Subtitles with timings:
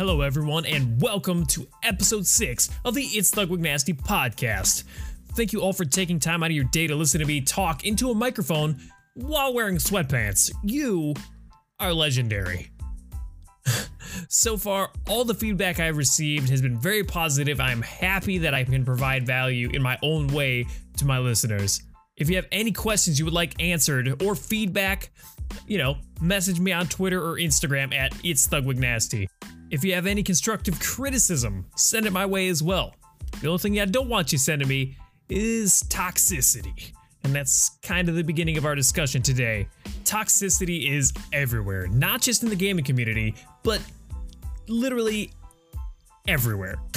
[0.00, 4.84] Hello, everyone, and welcome to episode 6 of the It's Thugwig Nasty podcast.
[5.34, 7.84] Thank you all for taking time out of your day to listen to me talk
[7.84, 8.80] into a microphone
[9.12, 10.50] while wearing sweatpants.
[10.64, 11.12] You
[11.78, 12.70] are legendary.
[14.30, 17.60] so far, all the feedback I've received has been very positive.
[17.60, 20.64] I'm happy that I can provide value in my own way
[20.96, 21.82] to my listeners.
[22.16, 25.10] If you have any questions you would like answered or feedback,
[25.66, 29.28] you know, message me on Twitter or Instagram at It's Thugwig Nasty.
[29.70, 32.96] If you have any constructive criticism, send it my way as well.
[33.40, 34.96] The only thing I don't want you sending me
[35.28, 36.90] is toxicity.
[37.22, 39.68] And that's kind of the beginning of our discussion today.
[40.02, 43.80] Toxicity is everywhere, not just in the gaming community, but
[44.66, 45.30] literally
[46.26, 46.76] everywhere.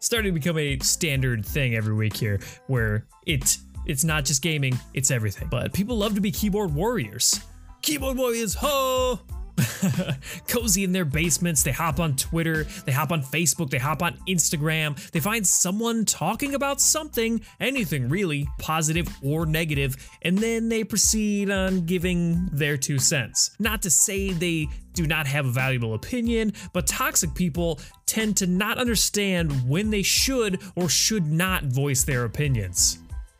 [0.00, 4.78] Starting to become a standard thing every week here, where it it's not just gaming,
[4.94, 5.48] it's everything.
[5.50, 7.40] But people love to be keyboard warriors.
[7.82, 9.20] Keyboard warriors, ho!
[10.48, 11.62] cozy in their basements.
[11.62, 15.10] They hop on Twitter, they hop on Facebook, they hop on Instagram.
[15.10, 21.50] They find someone talking about something, anything really, positive or negative, and then they proceed
[21.50, 23.50] on giving their two cents.
[23.58, 28.46] Not to say they do not have a valuable opinion, but toxic people tend to
[28.46, 32.98] not understand when they should or should not voice their opinions.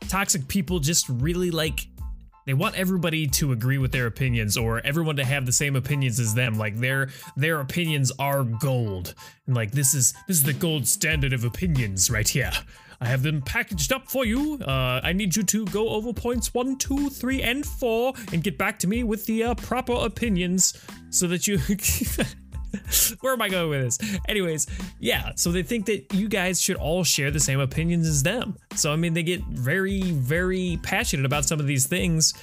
[0.09, 1.87] Toxic people just really like
[2.47, 6.19] they want everybody to agree with their opinions or everyone to have the same opinions
[6.19, 6.59] as them.
[6.59, 9.15] Like their their opinions are gold.
[9.47, 12.53] And like this is this is the gold standard of opinions right here.
[13.01, 14.59] I have them packaged up for you.
[14.61, 18.59] Uh, i need you to go over points one two three and four and get
[18.59, 21.59] back to me with the uh, proper opinions so that you
[23.21, 24.19] Where am I going with this?
[24.29, 24.67] Anyways,
[24.99, 28.57] yeah, so they think that you guys should all share the same opinions as them.
[28.75, 32.35] So, I mean, they get very, very passionate about some of these things.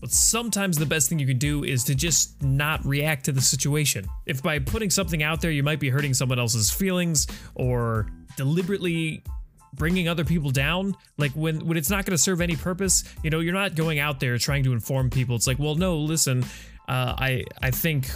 [0.00, 3.40] But sometimes the best thing you can do is to just not react to the
[3.40, 4.06] situation.
[4.26, 9.22] If by putting something out there, you might be hurting someone else's feelings or deliberately
[9.76, 13.30] bringing other people down like when when it's not going to serve any purpose you
[13.30, 16.42] know you're not going out there trying to inform people it's like well no listen
[16.88, 18.08] uh, i i think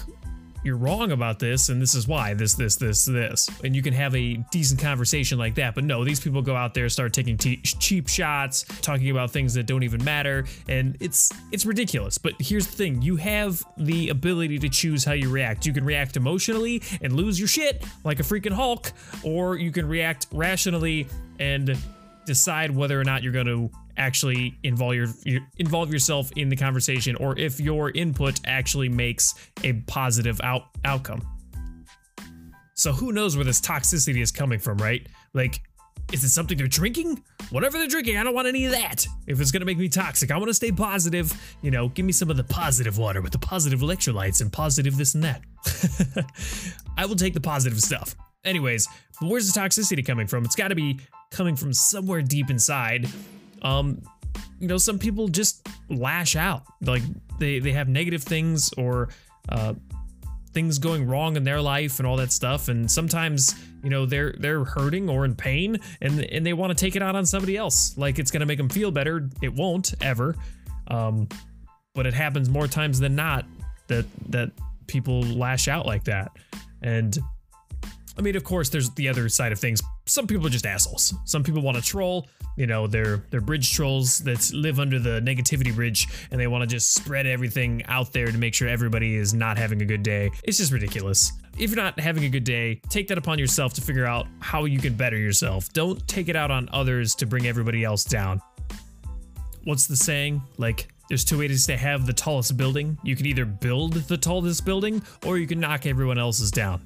[0.62, 3.48] you're wrong about this and this is why this this this this.
[3.64, 6.74] And you can have a decent conversation like that but no these people go out
[6.74, 11.64] there start taking cheap shots talking about things that don't even matter and it's it's
[11.66, 12.18] ridiculous.
[12.18, 15.66] But here's the thing you have the ability to choose how you react.
[15.66, 18.92] You can react emotionally and lose your shit like a freaking hulk
[19.24, 21.76] or you can react rationally and
[22.26, 26.56] decide whether or not you're going to actually involve your, your, involve yourself in the
[26.56, 31.22] conversation or if your input actually makes a positive out outcome.
[32.74, 35.06] So who knows where this toxicity is coming from, right?
[35.34, 35.60] Like
[36.12, 37.22] is it something they're drinking?
[37.50, 39.06] Whatever they're drinking, I don't want any of that.
[39.26, 41.32] If it's gonna make me toxic, I wanna stay positive.
[41.62, 44.96] You know, give me some of the positive water with the positive electrolytes and positive
[44.96, 45.42] this and that.
[46.98, 48.16] I will take the positive stuff.
[48.44, 48.88] Anyways,
[49.20, 50.44] but where's the toxicity coming from?
[50.44, 50.98] It's gotta be
[51.30, 53.08] coming from somewhere deep inside
[53.62, 54.02] um,
[54.58, 56.62] you know, some people just lash out.
[56.82, 57.02] Like
[57.38, 59.08] they they have negative things or
[59.48, 59.74] uh,
[60.52, 62.68] things going wrong in their life and all that stuff.
[62.68, 66.84] And sometimes, you know, they're they're hurting or in pain, and and they want to
[66.84, 67.96] take it out on somebody else.
[67.96, 69.28] Like it's gonna make them feel better.
[69.42, 70.36] It won't ever.
[70.88, 71.28] Um,
[71.94, 73.44] but it happens more times than not
[73.88, 74.50] that that
[74.86, 76.32] people lash out like that.
[76.82, 77.18] And
[78.18, 79.80] I mean, of course, there's the other side of things.
[80.10, 81.14] Some people are just assholes.
[81.24, 82.26] Some people want to troll.
[82.56, 86.62] You know, they're they're bridge trolls that live under the negativity bridge, and they want
[86.62, 90.02] to just spread everything out there to make sure everybody is not having a good
[90.02, 90.32] day.
[90.42, 91.30] It's just ridiculous.
[91.56, 94.64] If you're not having a good day, take that upon yourself to figure out how
[94.64, 95.72] you can better yourself.
[95.72, 98.42] Don't take it out on others to bring everybody else down.
[99.62, 100.42] What's the saying?
[100.56, 102.98] Like, there's two ways to have the tallest building.
[103.04, 106.82] You can either build the tallest building, or you can knock everyone else's down.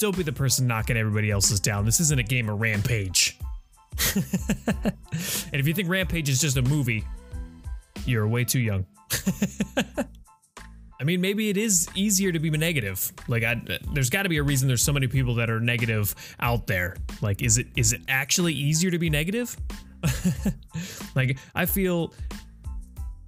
[0.00, 1.84] Don't be the person knocking everybody else's down.
[1.84, 3.38] This isn't a game of Rampage.
[4.16, 4.24] and
[5.52, 7.04] if you think Rampage is just a movie,
[8.06, 8.86] you're way too young.
[11.00, 13.12] I mean, maybe it is easier to be negative.
[13.28, 13.60] Like, I,
[13.92, 16.96] there's got to be a reason there's so many people that are negative out there.
[17.20, 19.54] Like, is it is it actually easier to be negative?
[21.14, 22.14] like, I feel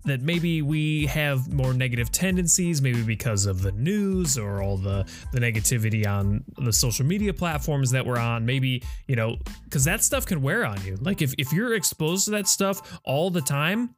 [0.05, 5.07] that maybe we have more negative tendencies, maybe because of the news or all the
[5.33, 8.45] the negativity on the social media platforms that we're on.
[8.45, 10.97] Maybe you know, because that stuff can wear on you.
[11.01, 13.95] Like if if you're exposed to that stuff all the time,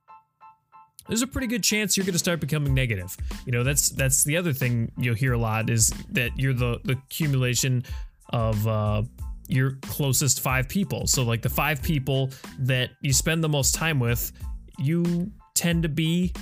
[1.08, 3.16] there's a pretty good chance you're going to start becoming negative.
[3.46, 6.80] You know, that's that's the other thing you'll hear a lot is that you're the
[6.84, 7.84] the accumulation
[8.30, 9.02] of uh,
[9.48, 11.06] your closest five people.
[11.06, 12.30] So like the five people
[12.60, 14.32] that you spend the most time with,
[14.78, 16.32] you tend to be,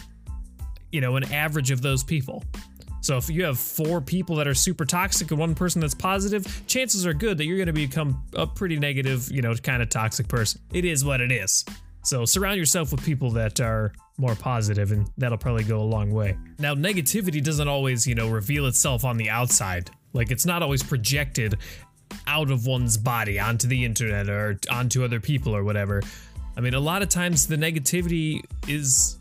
[0.90, 2.42] you know, an average of those people.
[3.02, 6.62] So if you have four people that are super toxic and one person that's positive,
[6.66, 9.88] chances are good that you're going to become a pretty negative, you know, kind of
[9.88, 10.60] toxic person.
[10.72, 11.64] It is what it is.
[12.04, 16.10] So surround yourself with people that are more positive and that'll probably go a long
[16.10, 16.36] way.
[16.58, 19.90] Now, negativity doesn't always, you know, reveal itself on the outside.
[20.12, 21.58] Like it's not always projected
[22.26, 26.02] out of one's body onto the internet or onto other people or whatever.
[26.56, 29.18] I mean, a lot of times the negativity is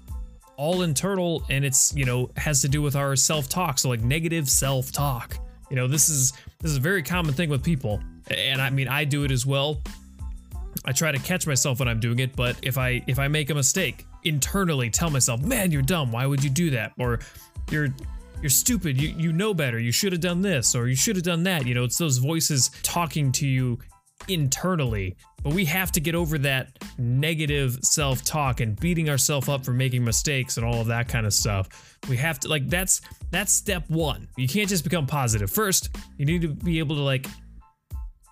[0.57, 3.79] all internal and it's, you know, has to do with our self-talk.
[3.79, 5.37] So like negative self-talk.
[5.69, 8.01] You know, this is this is a very common thing with people.
[8.29, 9.81] And I mean, I do it as well.
[10.85, 13.49] I try to catch myself when I'm doing it, but if I if I make
[13.49, 16.11] a mistake, internally tell myself, "Man, you're dumb.
[16.11, 17.19] Why would you do that?" or
[17.69, 17.89] "You're
[18.41, 18.99] you're stupid.
[19.01, 19.79] You you know better.
[19.79, 22.17] You should have done this or you should have done that." You know, it's those
[22.17, 23.79] voices talking to you
[24.27, 25.15] internally.
[25.43, 30.03] But we have to get over that negative self-talk and beating ourselves up for making
[30.03, 31.97] mistakes and all of that kind of stuff.
[32.09, 33.01] We have to like that's
[33.31, 34.27] that's step 1.
[34.37, 35.49] You can't just become positive.
[35.49, 37.27] First, you need to be able to like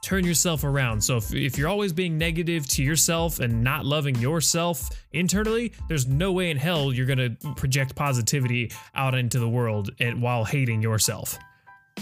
[0.02, 1.02] turn yourself around.
[1.02, 6.08] So if, if you're always being negative to yourself and not loving yourself internally, there's
[6.08, 10.46] no way in hell you're going to project positivity out into the world and while
[10.46, 11.38] hating yourself.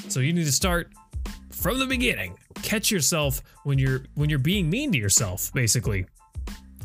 [0.10, 0.92] So you need to start
[1.52, 2.38] from the beginning.
[2.62, 6.06] Catch yourself when you're when you're being mean to yourself, basically.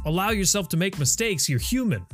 [0.05, 1.49] Allow yourself to make mistakes.
[1.49, 2.07] You're human.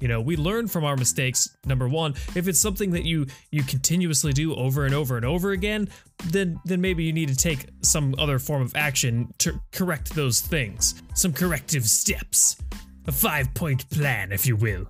[0.00, 1.56] You know, we learn from our mistakes.
[1.64, 5.52] Number one, if it's something that you you continuously do over and over and over
[5.52, 5.88] again,
[6.26, 10.40] then then maybe you need to take some other form of action to correct those
[10.40, 11.02] things.
[11.14, 12.56] Some corrective steps,
[13.06, 14.86] a five point plan, if you will.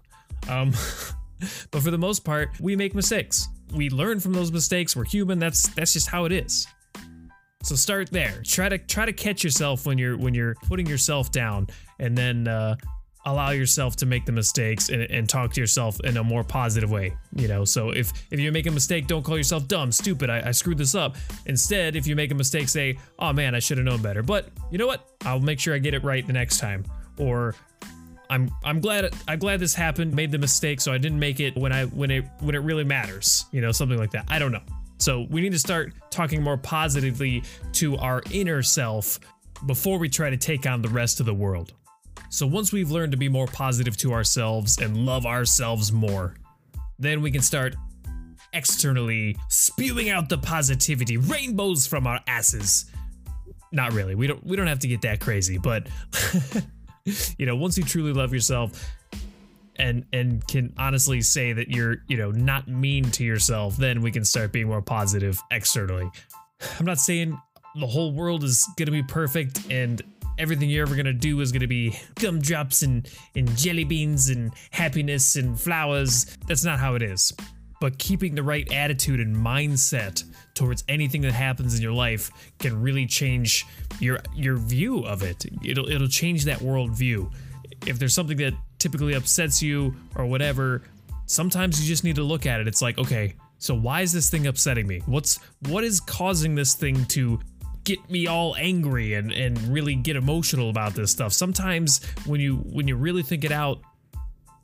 [0.49, 0.73] Um,
[1.71, 3.49] but for the most part, we make mistakes.
[3.75, 4.95] We learn from those mistakes.
[4.97, 5.39] We're human.
[5.39, 6.67] That's that's just how it is.
[7.63, 8.43] So start there.
[8.45, 11.67] Try to try to catch yourself when you're when you're putting yourself down,
[11.99, 12.77] and then uh,
[13.27, 16.91] allow yourself to make the mistakes and, and, talk to yourself in a more positive
[16.91, 20.31] way you know so if if you make a mistake don't call yourself dumb stupid
[20.31, 21.17] I, I screwed this up
[21.47, 24.49] instead if you make a mistake say oh man i should have known better but
[24.71, 26.85] you know what i'll make sure i get it right the next time
[27.19, 27.57] or
[28.31, 31.57] i'm i'm glad i'm glad this happened made the mistake so i didn't make it
[31.57, 34.53] when i when it when it really matters you know something like that i don't
[34.53, 34.63] know
[34.99, 37.43] so we need to start talking more positively
[37.73, 39.21] to our inner self
[39.67, 41.73] before we try to take on the rest of the world
[42.29, 46.35] so once we've learned to be more positive to ourselves and love ourselves more,
[46.99, 47.77] then we can start
[48.53, 52.87] externally spewing out the positivity, rainbows from our asses.
[53.73, 54.15] Not really.
[54.15, 55.89] We don't we don't have to get that crazy, but
[57.39, 58.95] you know, once you truly love yourself
[59.77, 64.11] and and can honestly say that you're, you know, not mean to yourself, then we
[64.11, 66.11] can start being more positive externally.
[66.79, 67.39] I'm not saying
[67.79, 70.03] the whole world is going to be perfect and
[70.39, 75.37] everything you're ever gonna do is gonna be gumdrops and, and jelly beans and happiness
[75.37, 76.27] and flowers.
[76.47, 77.33] That's not how it is.
[77.81, 80.25] But keeping the right attitude and mindset
[80.55, 83.67] towards anything that happens in your life can really change
[84.01, 85.45] your your view of it.
[85.63, 87.31] It'll it'll change that worldview.
[87.87, 90.83] If there's something that typically upsets you or whatever,
[91.27, 92.69] sometimes you just need to look at it.
[92.69, 95.03] It's like, okay, so why is this thing upsetting me?
[95.07, 95.39] What's
[95.69, 97.39] what is causing this thing to
[97.87, 101.33] get me all angry and and really get emotional about this stuff.
[101.33, 103.81] Sometimes when you when you really think it out,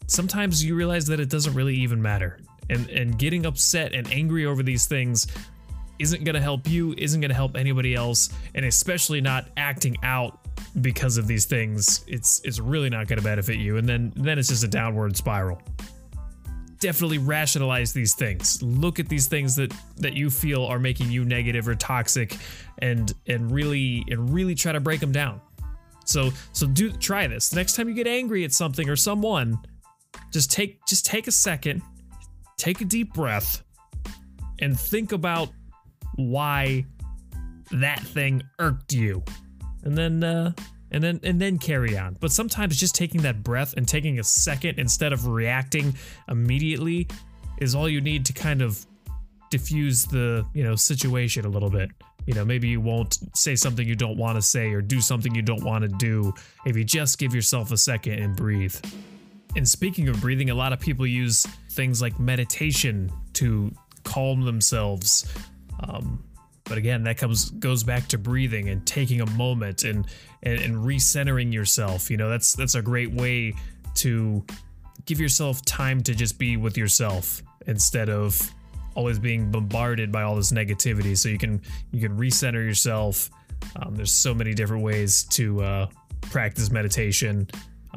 [0.07, 2.41] sometimes you realize that it doesn't really even matter.
[2.71, 5.27] And and getting upset and angry over these things
[5.99, 9.97] isn't going to help you, isn't going to help anybody else, and especially not acting
[10.03, 10.41] out
[10.81, 12.05] because of these things.
[12.07, 15.17] It's it's really not going to benefit you and then then it's just a downward
[15.17, 15.61] spiral
[16.83, 18.61] definitely rationalize these things.
[18.61, 22.37] Look at these things that that you feel are making you negative or toxic
[22.79, 25.41] and and really and really try to break them down.
[26.05, 27.55] So so do try this.
[27.55, 29.59] Next time you get angry at something or someone,
[30.33, 31.83] just take just take a second,
[32.63, 33.65] take a deep breath
[34.61, 35.49] and think about
[36.15, 36.87] why
[37.73, 39.23] that thing irked you.
[39.83, 40.53] And then uh
[40.93, 42.17] and then and then carry on.
[42.21, 45.95] But sometimes just taking that breath and taking a second instead of reacting
[46.29, 47.09] immediately
[47.59, 48.87] is all you need to kind of
[49.51, 51.91] diffuse the, you know, situation a little bit.
[52.27, 55.35] You know, maybe you won't say something you don't want to say or do something
[55.35, 56.33] you don't want to do
[56.65, 58.77] if you just give yourself a second and breathe.
[59.57, 63.73] And speaking of breathing, a lot of people use things like meditation to
[64.05, 65.33] calm themselves.
[65.81, 66.25] Um,
[66.65, 70.07] but again, that comes goes back to breathing and taking a moment and,
[70.43, 72.11] and and recentering yourself.
[72.11, 73.55] You know, that's that's a great way
[73.97, 74.45] to
[75.05, 78.41] give yourself time to just be with yourself instead of
[78.95, 81.17] always being bombarded by all this negativity.
[81.17, 83.31] So you can you can recenter yourself.
[83.77, 85.87] Um, there's so many different ways to uh,
[86.23, 87.49] practice meditation.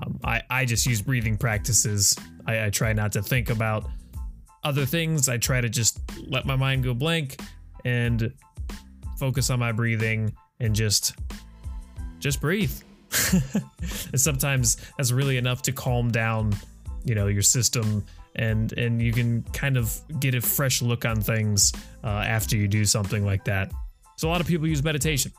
[0.01, 2.17] Um, I I just use breathing practices.
[2.45, 3.89] I, I try not to think about
[4.65, 7.39] other things, I try to just let my mind go blank
[7.85, 8.33] and
[9.17, 11.15] focus on my breathing and just
[12.19, 12.73] just breathe.
[14.11, 16.53] and sometimes that's really enough to calm down,
[17.05, 18.03] you know, your system
[18.37, 21.71] and and you can kind of get a fresh look on things
[22.03, 23.71] uh, after you do something like that.
[24.17, 25.31] So a lot of people use meditation.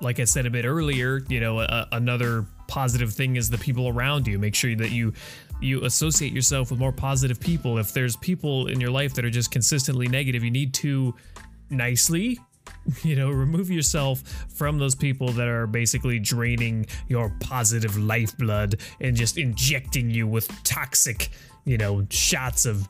[0.00, 3.86] Like I said a bit earlier, you know, a, another positive thing is the people
[3.86, 4.38] around you.
[4.38, 5.12] Make sure that you
[5.60, 7.76] you associate yourself with more positive people.
[7.76, 11.14] If there's people in your life that are just consistently negative, you need to
[11.68, 12.38] nicely
[13.02, 14.22] you know remove yourself
[14.54, 20.48] from those people that are basically draining your positive lifeblood and just injecting you with
[20.64, 21.28] toxic
[21.66, 22.88] you know shots of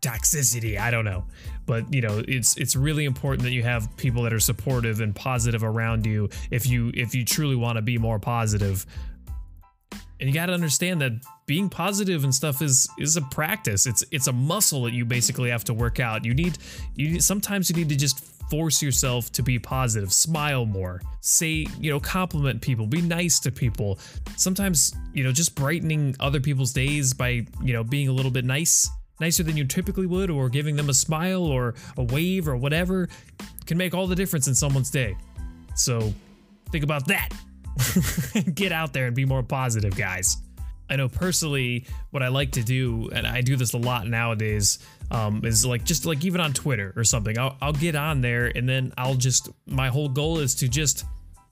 [0.00, 0.78] toxicity.
[0.78, 1.24] I don't know.
[1.66, 5.14] But you know it's it's really important that you have people that are supportive and
[5.14, 8.86] positive around you if you if you truly want to be more positive.
[10.18, 11.12] And you got to understand that
[11.46, 13.86] being positive and stuff is is a practice.
[13.86, 16.24] It's it's a muscle that you basically have to work out.
[16.24, 16.58] You need
[16.96, 21.64] you need, sometimes you need to just force yourself to be positive smile more say
[21.78, 23.98] you know compliment people be nice to people.
[24.36, 28.44] Sometimes you know just brightening other people's days by you know being a little bit
[28.44, 28.90] nice
[29.20, 33.08] nicer than you typically would or giving them a smile or a wave or whatever
[33.66, 35.16] can make all the difference in someone's day
[35.74, 36.12] so
[36.70, 37.28] think about that
[38.54, 40.36] get out there and be more positive guys
[40.90, 44.80] I know personally what I like to do, and I do this a lot nowadays,
[45.12, 47.38] um, is like just like even on Twitter or something.
[47.38, 51.04] I'll, I'll get on there and then I'll just, my whole goal is to just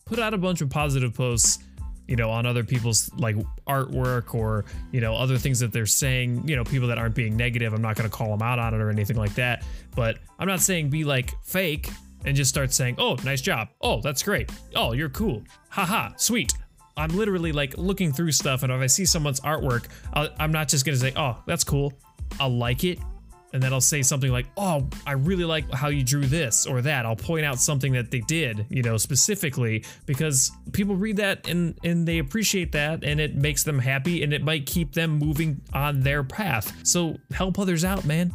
[0.05, 1.61] put out a bunch of positive posts
[2.09, 3.37] you know on other people's like
[3.69, 7.37] artwork or you know other things that they're saying you know people that aren't being
[7.37, 9.65] negative i'm not going to call them out on it or anything like that.
[9.95, 11.89] But i'm not saying be like fake
[12.25, 13.69] and just start saying oh nice job.
[13.81, 14.51] Oh that's great.
[14.75, 15.43] Oh you're cool.
[15.69, 16.11] Haha.
[16.17, 16.53] Sweet.
[16.97, 20.51] I'm literally like looking through stuff, and if I see someone's artwork, uh, i am
[20.51, 21.93] not just gonna say, "Oh, that's cool,"
[22.41, 22.99] I'll like it,
[23.53, 26.83] and then I'll say something like, "Oh, I really like how you drew this or
[26.83, 31.49] that." I'll point out something that they did, you know, specifically because people read that
[31.49, 35.19] and and they appreciate that, and it makes them happy, and it might keep them
[35.19, 36.73] moving on their path.
[36.87, 38.33] So help others out, man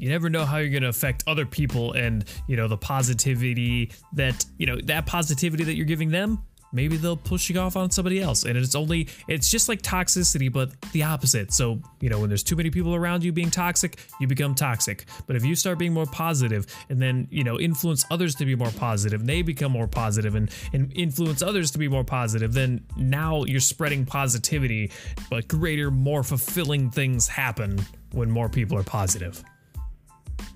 [0.00, 3.92] you never know how you're going to affect other people and you know the positivity
[4.14, 7.90] that you know that positivity that you're giving them maybe they'll push you off on
[7.90, 8.44] somebody else.
[8.44, 11.52] And it's only, it's just like toxicity, but the opposite.
[11.52, 15.06] So, you know, when there's too many people around you being toxic, you become toxic.
[15.26, 18.54] But if you start being more positive and then, you know, influence others to be
[18.54, 22.52] more positive, and they become more positive and, and influence others to be more positive,
[22.52, 24.90] then now you're spreading positivity,
[25.30, 27.78] but greater, more fulfilling things happen
[28.12, 29.42] when more people are positive.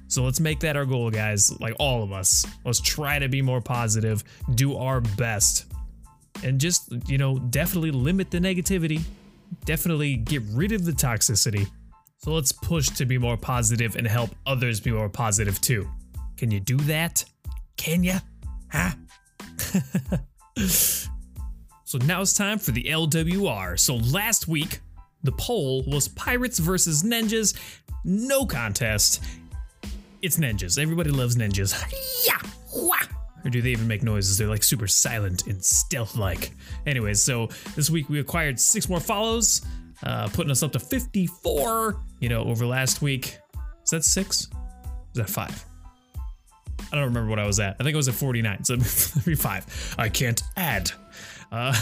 [0.09, 1.59] So let's make that our goal, guys.
[1.61, 2.47] Like all of us.
[2.65, 4.23] Let's try to be more positive,
[4.55, 5.74] do our best
[6.43, 9.03] and just, you know, definitely limit the negativity,
[9.65, 11.69] definitely get rid of the toxicity.
[12.19, 15.89] So let's push to be more positive and help others be more positive too.
[16.37, 17.25] Can you do that?
[17.77, 18.19] Can ya?
[18.73, 18.93] Huh?
[21.85, 23.79] so now it's time for the LWR.
[23.79, 24.81] So last week,
[25.23, 27.59] the poll was Pirates versus Ninjas.
[28.05, 29.23] No contest.
[30.23, 30.79] It's ninjas.
[30.79, 31.75] Everybody loves ninjas.
[32.27, 32.39] Yeah.
[33.45, 34.39] Or do they even make noises?
[34.39, 36.53] They're like super silent and stealth like.
[36.87, 39.63] Anyways, so this week we acquired six more follows,
[40.03, 43.39] uh, putting us up to 54, you know, over last week.
[43.85, 44.43] Is that six?
[44.43, 44.49] Is
[45.15, 45.65] that five?
[46.93, 47.77] I don't remember what I was at.
[47.79, 48.75] I think I was at 49, so
[49.27, 49.95] maybe five.
[49.99, 50.91] I can't add.
[51.53, 51.75] Uh,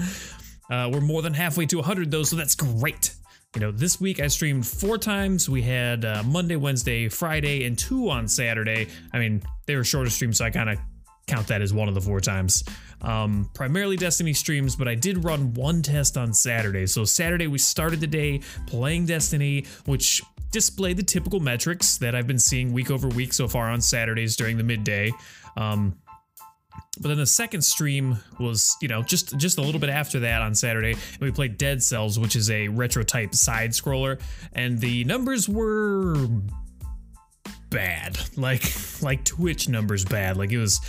[0.70, 3.14] uh, we're more than halfway to 100 though, so that's great.
[3.54, 5.48] You know, this week I streamed four times.
[5.48, 8.88] We had uh, Monday, Wednesday, Friday, and two on Saturday.
[9.12, 10.78] I mean, they were shorter streams, so I kind of
[11.26, 12.62] count that as one of the four times.
[13.02, 16.86] Um, primarily Destiny streams, but I did run one test on Saturday.
[16.86, 22.28] So Saturday we started the day playing Destiny, which displayed the typical metrics that I've
[22.28, 25.12] been seeing week over week so far on Saturdays during the midday.
[25.56, 25.98] Um,
[27.00, 30.40] but then the second stream was, you know, just just a little bit after that
[30.40, 34.18] on Saturday, and we played Dead Cells, which is a retro type side scroller,
[34.52, 36.28] and the numbers were
[37.76, 38.64] bad, like
[39.02, 40.38] like Twitch numbers bad.
[40.38, 40.80] Like it was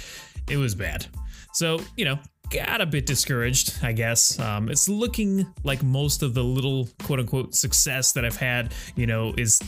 [0.49, 1.05] it was bad.
[1.53, 2.17] So, you know,
[2.49, 4.39] got a bit discouraged, I guess.
[4.39, 9.05] Um, it's looking like most of the little quote unquote success that I've had, you
[9.05, 9.59] know, is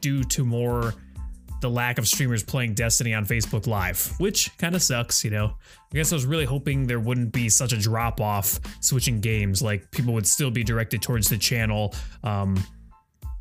[0.00, 0.94] due to more
[1.60, 5.46] the lack of streamers playing Destiny on Facebook Live, which kind of sucks, you know.
[5.92, 9.60] I guess I was really hoping there wouldn't be such a drop off switching games,
[9.60, 11.94] like people would still be directed towards the channel.
[12.22, 12.62] Um,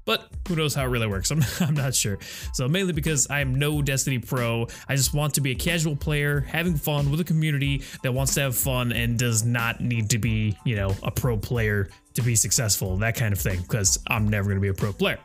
[0.08, 1.30] but who knows how it really works?
[1.32, 2.18] I'm, I'm not sure.
[2.54, 6.40] So mainly because I'm no Destiny pro, I just want to be a casual player,
[6.40, 10.18] having fun with a community that wants to have fun and does not need to
[10.18, 14.28] be, you know, a pro player to be successful, that kind of thing, because I'm
[14.30, 15.20] never going to be a pro player.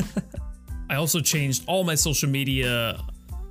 [0.90, 3.02] I also changed all my social media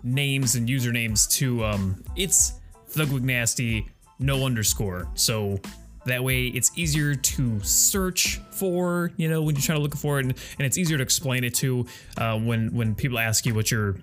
[0.02, 2.54] names and usernames to um, it's
[2.90, 3.88] Thugwig Nasty,
[4.20, 5.10] no underscore.
[5.14, 5.60] So
[6.08, 10.20] that way it's easier to search for, you know, when you're trying to look for
[10.20, 11.86] it, and, and it's easier to explain it to
[12.18, 13.96] uh, when when people ask you what your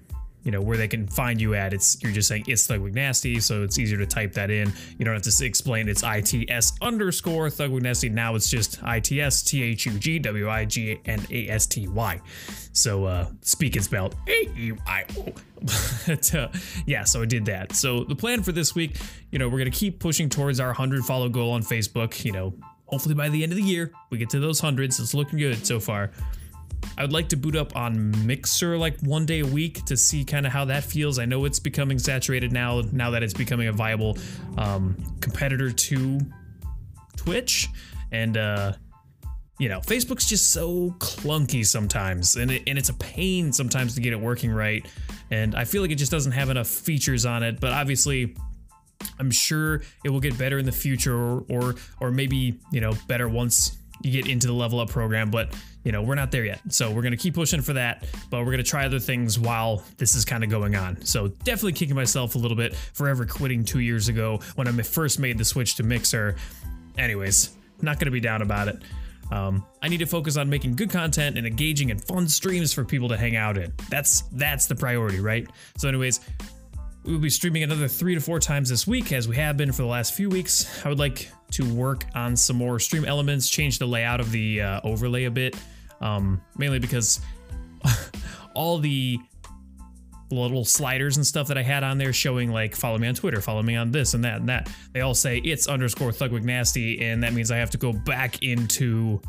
[0.45, 1.73] you know where they can find you at.
[1.73, 4.73] It's you're just saying it's thugwig nasty so it's easier to type that in.
[4.99, 5.89] You don't have to explain.
[5.89, 8.11] It's its underscore thugwig nasty.
[8.11, 12.21] Now it's just its t-h-u-g w-i-g-n-a-s-t-y
[12.73, 15.33] so uh speak and spelled a-u-i-o
[16.07, 16.49] but, uh,
[16.87, 17.75] yeah so i did that.
[17.75, 18.97] So the plan for this week
[19.31, 22.25] you know we're gonna keep pushing towards our 100 follow goal on facebook.
[22.25, 22.55] You know
[22.87, 25.01] hopefully by the end of the year we get to those hundreds.
[25.01, 26.11] It's looking good so far
[26.97, 30.25] I would like to boot up on Mixer like one day a week to see
[30.25, 31.19] kind of how that feels.
[31.19, 34.19] I know it's becoming saturated now, now that it's becoming a viable
[34.59, 36.21] um, competitor to
[37.17, 37.69] Twitch.
[38.13, 38.73] And, uh,
[39.59, 44.01] you know, Facebook's just so clunky sometimes, and, it, and it's a pain sometimes to
[44.01, 44.85] get it working right.
[45.31, 48.37] And I feel like it just doesn't have enough features on it, but obviously,
[49.19, 52.95] I'm sure it will get better in the future, or, or, or maybe, you know,
[53.07, 56.45] better once you get into the level up program, but you know, we're not there
[56.45, 56.61] yet.
[56.71, 59.39] So we're going to keep pushing for that, but we're going to try other things
[59.39, 61.05] while this is kind of going on.
[61.05, 64.73] So definitely kicking myself a little bit for ever quitting two years ago when I
[64.83, 66.37] first made the switch to Mixer.
[66.97, 67.51] Anyways,
[67.83, 68.83] not going to be down about it.
[69.31, 72.85] Um, I need to focus on making good content and engaging in fun streams for
[72.85, 73.73] people to hang out in.
[73.89, 75.49] That's that's the priority, right?
[75.77, 76.21] So, anyways,
[77.05, 79.73] we will be streaming another three to four times this week, as we have been
[79.73, 80.85] for the last few weeks.
[80.85, 84.63] I would like to work on some more stream elements, change the layout of the
[84.63, 85.55] uh, overlay a bit,
[86.01, 87.21] um, mainly because
[88.55, 89.19] all the
[90.31, 93.43] little sliders and stuff that I had on there showing like follow me on Twitter,
[93.43, 94.71] follow me on this and that and that.
[94.93, 98.43] They all say it's underscore Thugwig Nasty, and that means I have to go back
[98.43, 99.21] into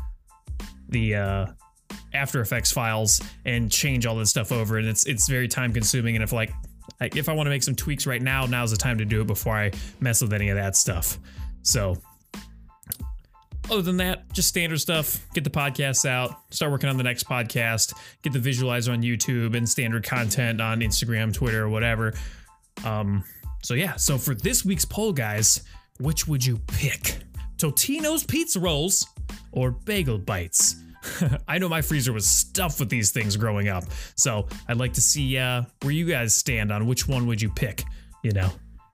[0.88, 1.46] the uh,
[2.14, 6.16] After Effects files and change all this stuff over, and it's it's very time consuming.
[6.16, 6.52] And if like
[7.00, 9.26] if I want to make some tweaks right now, now's the time to do it
[9.26, 11.18] before I mess with any of that stuff.
[11.62, 11.96] So,
[13.70, 15.26] other than that, just standard stuff.
[15.34, 19.56] Get the podcasts out, start working on the next podcast, get the visualizer on YouTube
[19.56, 22.14] and standard content on Instagram, Twitter, whatever.
[22.84, 23.24] Um,
[23.62, 25.62] so yeah, so for this week's poll, guys,
[25.98, 27.16] which would you pick?
[27.56, 29.06] Totino's pizza rolls
[29.50, 30.76] or bagel bites?
[31.48, 35.00] I know my freezer was stuffed with these things growing up, so I'd like to
[35.00, 37.84] see uh, where you guys stand on which one would you pick.
[38.22, 38.50] You know,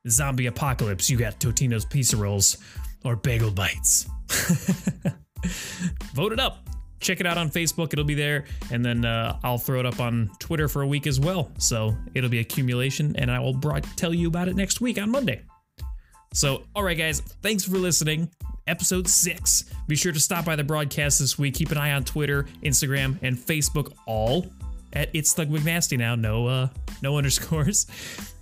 [0.09, 2.59] zombie apocalypse, you got Totino's pizza rolls
[3.05, 4.07] or bagel bites.
[6.14, 6.68] Vote it up.
[7.01, 7.92] Check it out on Facebook.
[7.92, 8.44] It'll be there.
[8.70, 11.51] And then uh, I'll throw it up on Twitter for a week as well.
[11.59, 13.59] So it'll be accumulation, and I will
[13.96, 15.42] tell you about it next week on Monday.
[16.33, 18.31] So, all right, guys, thanks for listening.
[18.66, 19.64] Episode six.
[19.88, 21.55] Be sure to stop by the broadcast this week.
[21.55, 24.46] Keep an eye on Twitter, Instagram, and Facebook, all
[24.92, 26.14] at It's Thugwig Nasty now.
[26.14, 26.68] No, uh,
[27.03, 27.87] no underscores.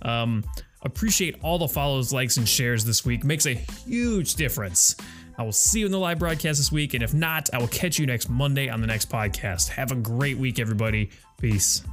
[0.01, 0.43] Um,
[0.83, 3.23] appreciate all the follows, likes, and shares this week.
[3.23, 4.95] Makes a huge difference.
[5.37, 7.67] I will see you in the live broadcast this week, and if not, I will
[7.67, 9.69] catch you next Monday on the next podcast.
[9.69, 11.09] Have a great week, everybody.
[11.39, 11.83] Peace.